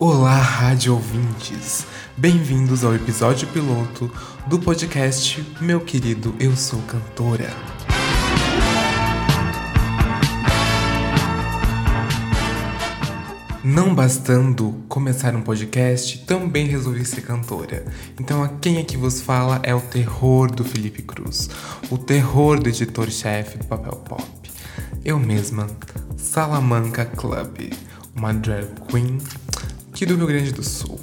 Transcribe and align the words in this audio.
Olá, 0.00 0.36
rádio 0.36 0.94
ouvintes! 0.94 1.84
Bem-vindos 2.16 2.84
ao 2.84 2.94
episódio 2.94 3.48
piloto 3.48 4.08
do 4.46 4.56
podcast 4.56 5.44
Meu 5.60 5.80
Querido 5.80 6.36
Eu 6.38 6.54
Sou 6.54 6.80
Cantora. 6.82 7.50
Não 13.64 13.92
bastando 13.92 14.84
começar 14.88 15.34
um 15.34 15.42
podcast, 15.42 16.24
também 16.24 16.68
resolvi 16.68 17.04
ser 17.04 17.22
cantora. 17.22 17.84
Então, 18.20 18.44
a 18.44 18.48
quem 18.50 18.78
aqui 18.78 18.96
vos 18.96 19.20
fala 19.20 19.58
é 19.64 19.74
o 19.74 19.80
terror 19.80 20.48
do 20.48 20.62
Felipe 20.62 21.02
Cruz, 21.02 21.50
o 21.90 21.98
terror 21.98 22.60
do 22.60 22.68
editor-chefe 22.68 23.58
do 23.58 23.66
Papel 23.66 23.96
Pop. 24.08 24.22
Eu 25.04 25.18
mesma, 25.18 25.66
Salamanca 26.16 27.04
Club, 27.04 27.72
uma 28.14 28.32
drag 28.32 28.68
queen 28.88 29.18
aqui 29.98 30.06
do 30.06 30.14
Rio 30.14 30.28
Grande 30.28 30.52
do 30.52 30.62
Sul, 30.62 30.96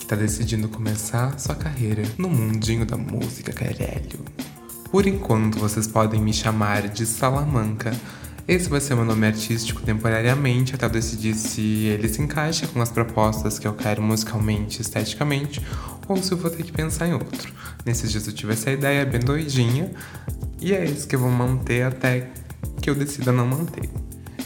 que 0.00 0.04
tá 0.04 0.16
decidindo 0.16 0.68
começar 0.68 1.38
sua 1.38 1.54
carreira 1.54 2.02
no 2.18 2.28
mundinho 2.28 2.84
da 2.84 2.96
música, 2.96 3.52
caralho. 3.52 4.18
Por 4.90 5.06
enquanto, 5.06 5.60
vocês 5.60 5.86
podem 5.86 6.20
me 6.20 6.32
chamar 6.32 6.88
de 6.88 7.06
Salamanca 7.06 7.92
esse 8.48 8.68
vai 8.68 8.80
ser 8.80 8.96
meu 8.96 9.04
nome 9.04 9.28
artístico 9.28 9.80
temporariamente 9.82 10.74
até 10.74 10.86
eu 10.86 10.90
decidir 10.90 11.36
se 11.36 11.84
ele 11.86 12.08
se 12.08 12.20
encaixa 12.20 12.66
com 12.66 12.82
as 12.82 12.90
propostas 12.90 13.60
que 13.60 13.68
eu 13.68 13.74
quero 13.74 14.02
musicalmente 14.02 14.82
esteticamente, 14.82 15.64
ou 16.08 16.16
se 16.16 16.32
eu 16.32 16.36
vou 16.36 16.50
ter 16.50 16.64
que 16.64 16.72
pensar 16.72 17.06
em 17.06 17.12
outro. 17.12 17.52
Nesses 17.86 18.10
dias 18.10 18.26
eu 18.26 18.32
tive 18.32 18.54
essa 18.54 18.72
ideia 18.72 19.06
bem 19.06 19.20
doidinha, 19.20 19.88
e 20.60 20.74
é 20.74 20.84
isso 20.84 21.06
que 21.06 21.14
eu 21.14 21.20
vou 21.20 21.30
manter 21.30 21.84
até 21.84 22.28
que 22.80 22.90
eu 22.90 22.94
decida 22.96 23.30
não 23.30 23.46
manter. 23.46 23.88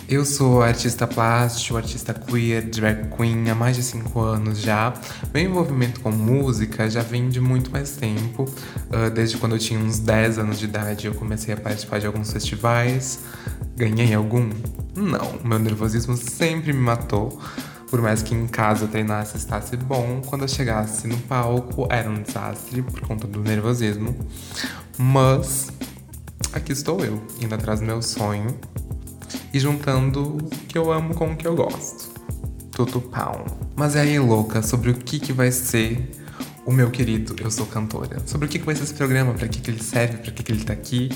Eu 0.08 0.24
sou 0.24 0.62
artista 0.62 1.04
plástico, 1.04 1.76
artista 1.76 2.14
queer, 2.14 2.62
drag 2.70 3.08
queen 3.16 3.50
há 3.50 3.56
mais 3.56 3.74
de 3.74 3.82
5 3.82 4.20
anos 4.20 4.60
já. 4.60 4.94
Meu 5.34 5.42
envolvimento 5.42 5.98
com 5.98 6.12
música 6.12 6.88
já 6.88 7.02
vem 7.02 7.28
de 7.28 7.40
muito 7.40 7.72
mais 7.72 7.96
tempo. 7.96 8.44
Uh, 8.44 9.10
desde 9.12 9.36
quando 9.36 9.56
eu 9.56 9.58
tinha 9.58 9.80
uns 9.80 9.98
10 9.98 10.38
anos 10.38 10.60
de 10.60 10.66
idade, 10.66 11.08
eu 11.08 11.14
comecei 11.14 11.52
a 11.52 11.56
participar 11.56 11.98
de 11.98 12.06
alguns 12.06 12.32
festivais. 12.32 13.18
Ganhei 13.76 14.14
algum? 14.14 14.48
Não, 14.94 15.40
meu 15.42 15.58
nervosismo 15.58 16.16
sempre 16.16 16.72
me 16.72 16.80
matou. 16.80 17.40
Por 17.90 18.00
mais 18.00 18.22
que 18.22 18.32
em 18.32 18.46
casa 18.46 18.84
eu 18.84 18.88
treinasse 18.88 19.36
estasse 19.36 19.76
bom, 19.76 20.22
quando 20.24 20.42
eu 20.42 20.48
chegasse 20.48 21.08
no 21.08 21.16
palco 21.22 21.88
era 21.90 22.08
um 22.08 22.22
desastre 22.22 22.80
por 22.80 23.00
conta 23.00 23.26
do 23.26 23.40
nervosismo. 23.40 24.14
Mas 24.96 25.66
aqui 26.52 26.70
estou 26.70 27.04
eu, 27.04 27.20
indo 27.40 27.56
atrás 27.56 27.80
do 27.80 27.86
meu 27.86 28.00
sonho 28.00 28.56
e 29.56 29.58
juntando 29.58 30.36
o 30.36 30.50
que 30.68 30.76
eu 30.76 30.92
amo 30.92 31.14
com 31.14 31.32
o 31.32 31.36
que 31.36 31.46
eu 31.46 31.56
gosto. 31.56 32.10
Tudo 32.72 33.00
pau. 33.00 33.46
Mas 33.74 33.96
é 33.96 34.02
aí, 34.02 34.18
louca, 34.18 34.60
sobre 34.60 34.90
o 34.90 34.94
que, 34.94 35.18
que 35.18 35.32
vai 35.32 35.50
ser 35.50 36.10
o 36.66 36.70
meu 36.70 36.90
querido 36.90 37.34
Eu 37.42 37.50
Sou 37.50 37.64
Cantora. 37.64 38.20
Sobre 38.26 38.46
o 38.46 38.50
que, 38.50 38.58
que 38.58 38.66
vai 38.66 38.74
ser 38.74 38.82
esse 38.82 38.92
programa, 38.92 39.32
para 39.32 39.48
que, 39.48 39.62
que 39.62 39.70
ele 39.70 39.82
serve, 39.82 40.18
para 40.18 40.30
que, 40.30 40.42
que 40.42 40.52
ele 40.52 40.62
tá 40.62 40.74
aqui. 40.74 41.08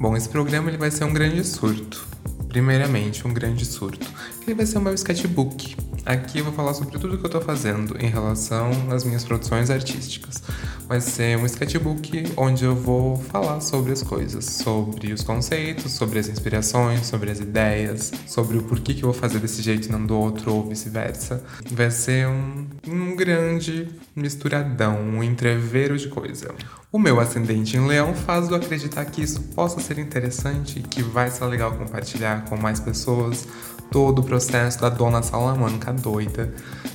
Bom, 0.00 0.16
esse 0.16 0.28
programa 0.28 0.70
ele 0.70 0.78
vai 0.78 0.90
ser 0.90 1.04
um 1.04 1.12
grande 1.12 1.44
surto. 1.44 2.06
Primeiramente, 2.48 3.26
um 3.28 3.34
grande 3.34 3.66
surto. 3.66 4.10
Ele 4.46 4.54
vai 4.54 4.64
ser 4.64 4.78
o 4.78 4.80
meu 4.80 4.94
sketchbook. 4.94 5.76
Aqui 6.06 6.38
eu 6.38 6.44
vou 6.44 6.52
falar 6.52 6.72
sobre 6.72 6.96
tudo 6.96 7.18
que 7.18 7.26
eu 7.26 7.30
tô 7.30 7.40
fazendo 7.40 7.96
em 8.00 8.06
relação 8.06 8.70
às 8.92 9.02
minhas 9.02 9.24
produções 9.24 9.70
artísticas 9.70 10.40
vai 10.88 11.00
ser 11.00 11.36
um 11.36 11.44
sketchbook 11.46 12.32
onde 12.36 12.64
eu 12.64 12.74
vou 12.74 13.16
falar 13.16 13.60
sobre 13.60 13.92
as 13.92 14.02
coisas, 14.02 14.44
sobre 14.44 15.12
os 15.12 15.22
conceitos, 15.22 15.92
sobre 15.92 16.18
as 16.18 16.28
inspirações, 16.28 17.06
sobre 17.06 17.30
as 17.30 17.40
ideias, 17.40 18.12
sobre 18.26 18.56
o 18.56 18.62
porquê 18.62 18.94
que 18.94 19.02
eu 19.02 19.10
vou 19.10 19.20
fazer 19.20 19.40
desse 19.40 19.62
jeito 19.62 19.88
e 19.88 19.92
não 19.92 20.04
do 20.06 20.16
outro 20.16 20.54
ou 20.54 20.68
vice-versa. 20.68 21.42
Vai 21.72 21.90
ser 21.90 22.28
um, 22.28 22.66
um 22.86 23.16
grande 23.16 23.88
misturadão, 24.14 25.00
um 25.00 25.22
entreveiro 25.22 25.98
de 25.98 26.08
coisa. 26.08 26.54
O 26.92 26.98
meu 26.98 27.18
ascendente 27.18 27.76
em 27.76 27.84
leão 27.84 28.14
faz 28.14 28.48
eu 28.48 28.54
acreditar 28.54 29.04
que 29.06 29.22
isso 29.22 29.42
possa 29.54 29.80
ser 29.80 29.98
interessante 29.98 30.80
que 30.80 31.02
vai 31.02 31.30
ser 31.30 31.44
legal 31.46 31.72
compartilhar 31.72 32.44
com 32.44 32.56
mais 32.56 32.78
pessoas 32.78 33.46
todo 33.90 34.20
o 34.20 34.22
processo 34.22 34.80
da 34.80 34.88
dona 34.88 35.22
Salamanca 35.22 35.92
doida, 35.92 36.52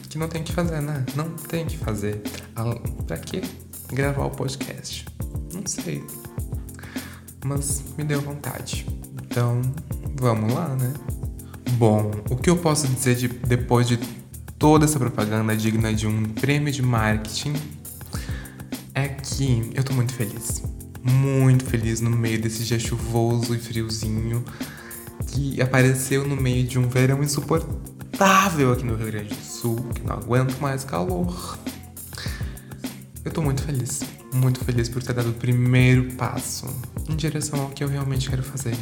que 0.09 0.17
não 0.17 0.27
tem 0.27 0.43
que 0.43 0.51
fazer, 0.51 0.81
né? 0.81 1.05
Não 1.15 1.29
tem 1.29 1.65
que 1.65 1.77
fazer. 1.77 2.21
Pra 3.07 3.17
quê? 3.17 3.41
gravar 3.93 4.25
o 4.25 4.29
podcast. 4.29 5.05
Não 5.53 5.65
sei. 5.65 6.03
Mas 7.43 7.83
me 7.97 8.03
deu 8.03 8.21
vontade. 8.21 8.85
Então, 9.23 9.61
vamos 10.19 10.53
lá, 10.53 10.69
né? 10.69 10.93
Bom, 11.73 12.11
o 12.29 12.35
que 12.35 12.49
eu 12.49 12.57
posso 12.57 12.87
dizer 12.87 13.15
de, 13.15 13.27
depois 13.27 13.87
de 13.87 13.99
toda 14.57 14.85
essa 14.85 14.99
propaganda 14.99 15.55
digna 15.55 15.93
de 15.93 16.07
um 16.07 16.23
prêmio 16.25 16.71
de 16.71 16.81
marketing 16.81 17.53
é 18.93 19.07
que 19.07 19.71
eu 19.73 19.83
tô 19.83 19.93
muito 19.93 20.13
feliz. 20.13 20.63
Muito 21.03 21.65
feliz 21.65 21.99
no 21.99 22.11
meio 22.11 22.39
desse 22.39 22.63
dia 22.63 22.79
chuvoso 22.79 23.55
e 23.55 23.57
friozinho 23.57 24.45
que 25.31 25.61
apareceu 25.61 26.27
no 26.27 26.35
meio 26.35 26.63
de 26.65 26.77
um 26.77 26.87
verão 26.89 27.23
insuportável 27.23 28.73
aqui 28.73 28.83
no 28.83 28.95
Rio 28.95 29.07
Grande 29.07 29.33
do 29.33 29.43
Sul, 29.43 29.77
que 29.95 30.01
não 30.01 30.15
aguento 30.15 30.59
mais 30.59 30.83
calor. 30.83 31.57
Eu 33.23 33.31
tô 33.31 33.41
muito 33.41 33.61
feliz, 33.61 34.01
muito 34.33 34.63
feliz 34.65 34.89
por 34.89 35.01
ter 35.01 35.13
dado 35.13 35.29
o 35.29 35.33
primeiro 35.33 36.11
passo 36.15 36.65
em 37.09 37.15
direção 37.15 37.61
ao 37.61 37.69
que 37.69 37.83
eu 37.83 37.87
realmente 37.87 38.29
quero 38.29 38.43
fazer, 38.43 38.75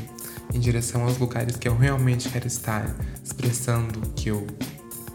em 0.53 0.59
direção 0.59 1.03
aos 1.03 1.17
lugares 1.17 1.55
que 1.55 1.67
eu 1.67 1.77
realmente 1.77 2.29
quero 2.29 2.47
estar, 2.47 2.95
expressando 3.23 3.99
que 4.15 4.29
eu, 4.29 4.47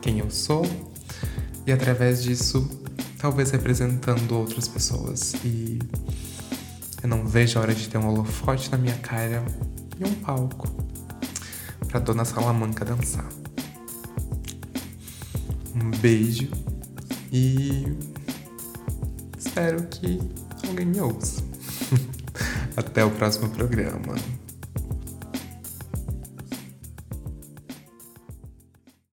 quem 0.00 0.20
eu 0.20 0.30
sou 0.30 0.64
e 1.66 1.72
através 1.72 2.22
disso, 2.22 2.68
talvez 3.18 3.50
representando 3.50 4.32
outras 4.32 4.68
pessoas. 4.68 5.34
E 5.42 5.78
eu 7.02 7.08
não 7.08 7.26
vejo 7.26 7.58
a 7.58 7.62
hora 7.62 7.74
de 7.74 7.88
ter 7.88 7.98
um 7.98 8.06
holofote 8.06 8.70
na 8.70 8.76
minha 8.76 8.96
cara 8.96 9.42
e 9.98 10.04
um 10.04 10.14
palco 10.16 10.83
para 11.94 12.00
Dona 12.00 12.24
Salamanca 12.24 12.84
dançar. 12.84 13.28
Um 15.76 15.92
beijo 16.00 16.50
e 17.30 17.96
espero 19.38 19.80
que 19.84 20.20
alguém 20.66 20.86
me 20.86 21.00
ouça. 21.00 21.40
Até 22.76 23.04
o 23.04 23.12
próximo 23.12 23.48
programa. 23.50 24.16